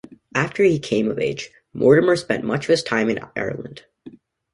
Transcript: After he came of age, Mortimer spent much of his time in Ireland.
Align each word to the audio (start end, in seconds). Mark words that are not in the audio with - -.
After 0.33 0.63
he 0.63 0.79
came 0.79 1.11
of 1.11 1.19
age, 1.19 1.51
Mortimer 1.75 2.15
spent 2.15 2.43
much 2.43 2.65
of 2.65 2.69
his 2.69 2.81
time 2.81 3.07
in 3.11 3.19
Ireland. 3.35 3.85